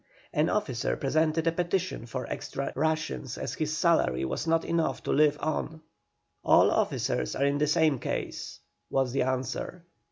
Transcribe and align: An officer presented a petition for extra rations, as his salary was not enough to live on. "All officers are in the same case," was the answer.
An 0.33 0.49
officer 0.49 0.95
presented 0.95 1.45
a 1.45 1.51
petition 1.51 2.07
for 2.07 2.25
extra 2.25 2.73
rations, 2.75 3.37
as 3.37 3.53
his 3.53 3.77
salary 3.77 4.25
was 4.25 4.47
not 4.47 4.65
enough 4.65 5.03
to 5.03 5.11
live 5.11 5.37
on. 5.39 5.81
"All 6.43 6.71
officers 6.71 7.35
are 7.35 7.45
in 7.45 7.59
the 7.59 7.67
same 7.67 7.99
case," 7.99 8.61
was 8.89 9.11
the 9.11 9.21
answer. 9.21 9.83